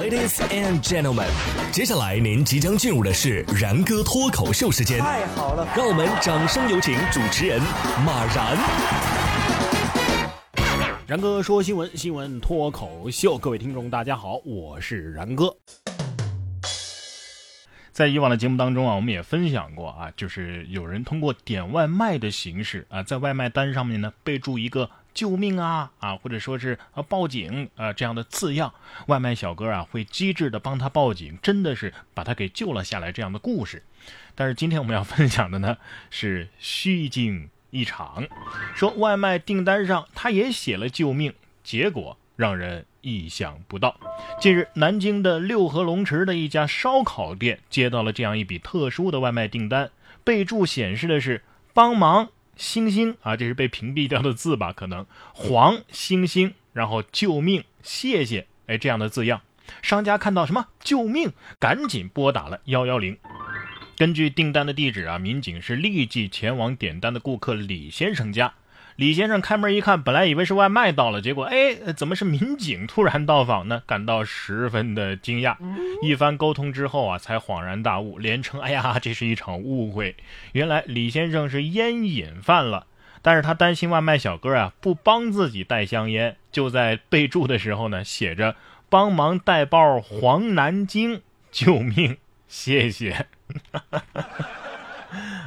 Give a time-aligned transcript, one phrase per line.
[0.00, 1.28] Ladies and gentlemen，
[1.70, 4.98] 接下来您即将进入的是然哥脱口秀时间。
[5.00, 7.60] 太好了，让我们掌声有请主持人
[8.04, 8.56] 马然。
[11.06, 15.54] 然哥说新闻，新闻脱口秀，各位听众大家好，我是然哥。
[17.92, 24.88] 在以往的节目当中啊，我们也分享过啊，就是有人通过点外卖的形式啊，在外卖单上面呢备注一个。
[25.14, 28.72] 救命啊啊，或者说是啊报警啊这样的字样，
[29.06, 33.82] 外卖小哥啊会机智的帮他报警，真的是把他给救了下来这样的故事。
[34.34, 35.76] 但是今天我们要分享的呢
[36.10, 38.26] 是虚惊一场，
[38.74, 43.98] 说外卖订单上他也写了救命，结果让人意想不到。
[44.40, 49.90] 近日，南京的六合龙池的一家烧烤店接到了这样一笔特殊的外卖订单，
[50.24, 52.30] 备注显示的是帮忙。
[52.56, 54.72] 星星啊，这是被屏蔽掉的字吧？
[54.72, 59.40] 可能黄星星，然后救命，谢谢，哎，这样的字样。
[59.80, 63.16] 商家看到什么救命，赶紧拨打了幺幺零。
[63.96, 68.54] 根据订单的地址啊，民警是立即前往点单的顾客李先生家。
[68.96, 73.82] 李先生开门一看，本来以为是外卖到了，结果哎，怎么是民警突然到访呢？
[73.86, 75.56] 感到十分的惊讶。
[76.02, 80.16] 一番沟通之后啊，才恍然大悟，连称：“哎呀，这是一场误会。
[80.52, 82.86] 原来李先生是烟瘾犯了，
[83.22, 88.56] 但是他担心外卖小哥啊不帮自己带香烟，就在备注的时候呢写着
[88.88, 93.26] 帮忙带包黄南京，救命，谢谢。”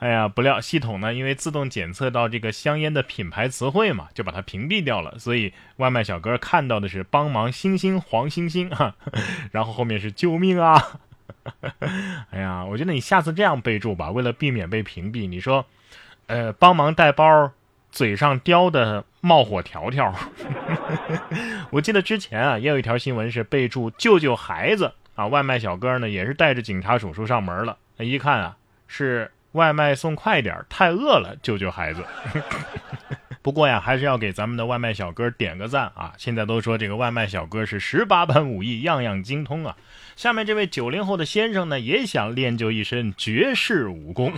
[0.00, 5.18] 哎呀，不料系统呢，因为自动检测到这个香烟的品牌词汇嘛，就把它屏蔽掉了。
[5.18, 8.94] 所以外卖小哥看到的是帮忙星星黄星星哈，
[9.50, 11.00] 然后后面是救命啊！
[12.30, 15.66] 哎呀，我觉得你下次这样备注吧，为了避免被屏蔽，你说，
[16.26, 17.50] 呃，帮忙带包
[17.90, 20.14] 嘴上叼的冒火条条。
[21.70, 29.32] 我记得之前啊，也有一条新闻是备注救救孩子啊，外卖小哥呢也是带着警察叔叔上门了，一看啊是。
[29.52, 32.04] 外卖送快点，太饿了，救救孩子。
[33.40, 36.12] 不过呀，还是要给咱们的外卖小哥点个赞啊！
[36.18, 39.74] 现在都说这个外卖小哥是十八般武艺，样样精通啊。
[40.16, 44.32] 下面这位九零后的先生呢，也想练就一身绝世武功。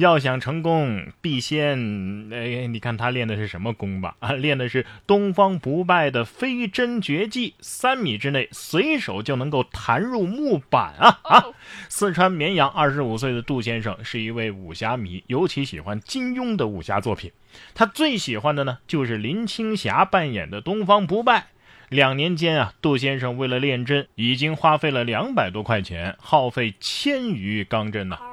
[0.00, 2.28] 要想成功，必先……
[2.32, 4.16] 哎，你看他练的是什么功吧？
[4.18, 11.44] 啊，练的是东方不败的飞针绝技，三米之内随手就能够弹入木板啊啊！
[11.88, 17.30] 四川绵阳二十五岁的杜先生是一位武侠迷，尤其喜欢金庸的武侠作品。
[17.74, 21.48] 他最喜欢的呢，就是林青霞扮演的东方不败。
[21.90, 28.29] 两年间啊，杜先生为了练针，已经花费了两百多块钱，耗费千余钢针呐。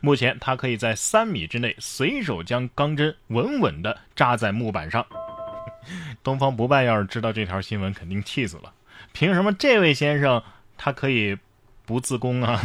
[0.00, 5.06] 目前他可以在三米之内随手将钢针稳稳地扎在木板上。
[6.22, 8.72] 东方不败要是知道这条新闻，肯定气死了。
[9.12, 10.42] 凭什么这位先生
[10.76, 11.36] 他可以
[11.84, 12.60] 不自宫啊？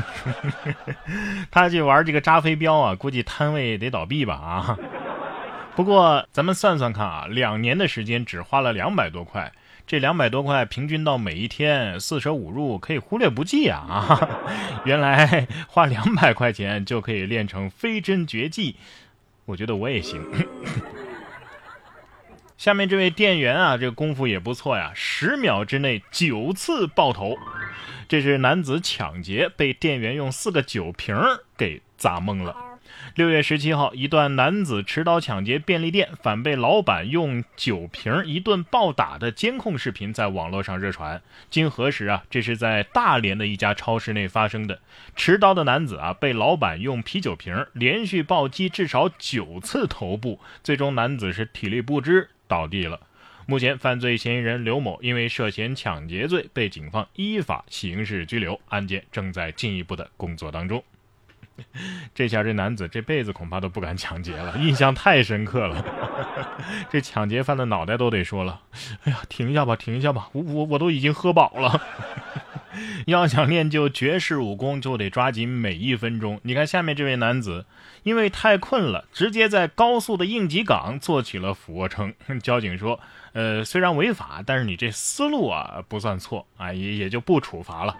[1.51, 4.77] 他去玩这个扎飞镖啊，估计摊位得倒闭吧啊！
[5.75, 9.51] 不过咱们算算看啊，两年的时间只花了两百多块，
[9.91, 13.77] 这两百多块平均到每一天四舍五入可以忽略不计啊！
[13.89, 14.29] 啊，
[14.87, 18.77] 原来花两百块钱就可以练成飞针绝技，
[19.43, 20.23] 我觉得我也行。
[22.57, 27.37] 下面这位店员啊，这个功夫也不错呀，十秒之内九次爆头，
[28.07, 31.13] 这是男子抢劫被店员用四个酒瓶
[31.57, 32.70] 给砸懵了。
[33.15, 41.21] 六月十七号，一段男子持刀抢劫便利店，反被老板用酒瓶一顿暴打的监控视频在网络上热传。
[41.49, 44.79] 经核实啊，这是在大连的一家超市内发生的。
[45.15, 52.99] 持刀的男子啊，被老板用啤酒瓶连续暴击至少九次头部，最终男子是体力不支倒地了。
[53.47, 60.81] 目前，犯罪嫌疑人刘某因为涉嫌抢劫罪被警方依法刑事拘留，案件正在进一步的工作当中。
[62.13, 65.83] 这下这男子这辈子恐怕都不敢抢劫了，印象太深刻了。
[66.89, 68.61] 这抢劫犯的脑袋都得说了
[69.03, 71.81] ：“哎呀，停下吧，停下吧，我我我都已经喝饱了。”
[73.07, 76.39] 要想练就绝世武功，就得抓紧每一分钟。
[76.43, 77.65] 你看下面这位男子，
[78.03, 82.13] 因为太困了，直接在高速的应急岗做起了俯卧撑。
[82.41, 82.99] 交警说。
[83.33, 87.95] 呃，虽然违法，但是你这思路啊不算错啊，也也就不处罚了。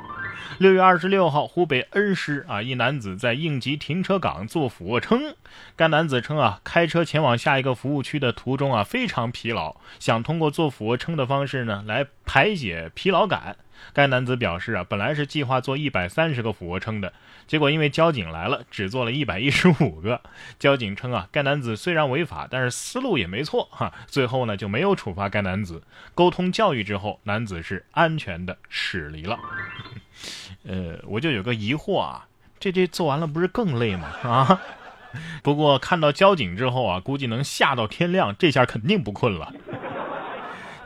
[0.57, 5.33] 六月二十六号，湖北恩施啊，一男子在应急停车岗做俯卧撑。
[5.77, 13.55] 该男子称啊，开车前往下一个服务区的途中啊，非常疲劳，想通过做俯卧撑的方式呢来排解疲劳感。
[13.93, 17.13] 该男子表示啊，本来是计划做一百三十个俯卧撑的，
[17.47, 20.21] 结果因为交警来了，只做了一百一十五个。
[20.59, 23.93] 交警称啊，该男子虽然违法，但是思路也没错哈。
[24.07, 25.81] 最后呢，就没有处罚该男子。
[26.15, 29.37] 沟通教育之后，男子是安全的驶离了。
[30.63, 32.27] 呃，我就有个疑惑啊，
[32.59, 34.07] 这这做完了不是更累吗？
[34.23, 34.61] 啊？
[35.43, 39.53] 不过看到交警之后啊，估计能吓到天亮，这下肯定不困了。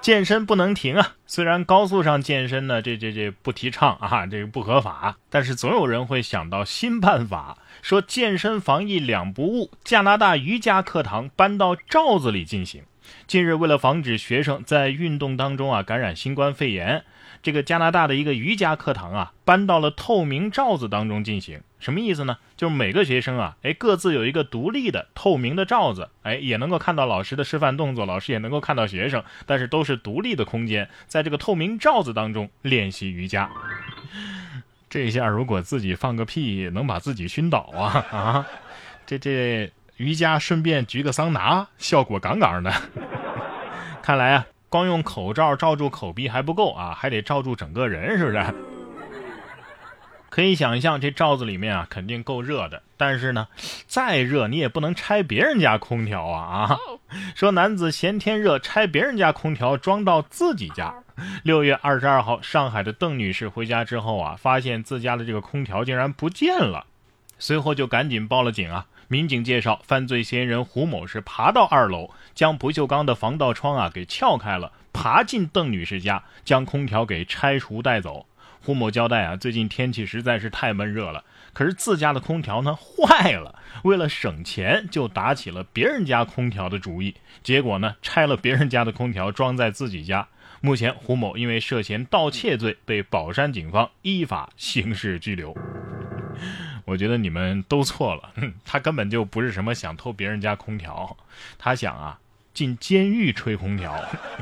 [0.06, 1.16] 健身不能停啊！
[1.26, 12.84] 虽然高速上健身呢，这这这不提倡啊，这个不合法，但是总有人会想到新办法，说健身防疫两不误，加拿大瑜伽课堂搬到罩子里进行。
[13.26, 17.04] 近日，为了防止学生在运动当中啊感染新冠肺炎。
[17.42, 22.40] 这个加拿大的一个瑜伽课堂啊，搬到了透明罩子当中进行，什么意思呢？
[22.58, 33.48] 就是每个学生啊，哎，各自有一个独立的透明的罩子，哎，也能够看到老师的示范动作，老师也能够看到学生，但是都是独立的空间，在这个透明罩子当中练习瑜伽。
[34.90, 38.48] 这下如果自己放个屁，能把自己熏倒啊啊！
[39.06, 42.74] 这这瑜伽顺便举个桑拿，效果杠杠的。
[44.02, 44.48] 看来啊。
[44.68, 48.75] 光用口罩罩住口鼻还不够啊，还得罩住整个人，是不是？
[50.36, 52.84] 可以想象这罩子里面啊，肯定够热的。
[52.98, 53.48] 但是呢，
[53.88, 56.78] 再热你也不能拆别人家空调啊啊！
[57.36, 60.94] 说男子嫌天热，拆别人家空调装到自己家。
[61.44, 66.86] 六月二十二号，上海的邓女士回家之后啊，发现自家的这个空调竟然不见了，
[67.40, 68.88] 随后就赶紧报了警啊。
[69.08, 78.26] 民警介绍，犯罪嫌疑人胡某是爬到二楼，将不锈钢的防盗窗啊给撬开了，爬进邓女士家，将空调给拆除带走。
[78.66, 81.24] 胡某交代啊，最近天气实在是太闷热了，
[81.54, 87.14] 可是自家的空调呢坏了，为了省钱，就打起了别人家空调的主意，
[87.44, 90.28] 结果呢拆了别人家的空调装在自己家。
[90.62, 95.56] 目前胡某因为涉嫌盗窃罪被宝山警方依法刑事拘留。
[96.86, 98.34] 我觉得你们都错了，
[98.66, 101.16] 他根本就不是什么想偷别人家空调，
[101.60, 102.18] 他想啊
[102.56, 103.94] 进监狱吹空调。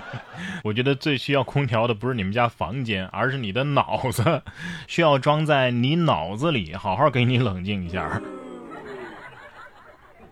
[0.63, 4.41] 我觉得最需要空调的不是你们家房间，而是你的脑子，
[4.87, 8.21] 需要装在你脑子里，好好给你冷静一下。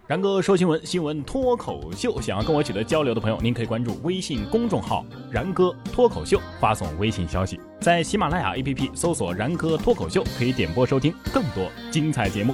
[0.08, 2.20] 然哥说新闻，新闻脱口秀。
[2.20, 12.54] 想要跟我取得交流的朋友，您可以关注微信公众号“然哥脱口秀”，发送微信消息，在喜马拉雅 APP 搜索“然哥脱口秀”，可以点播收听更多精彩节目。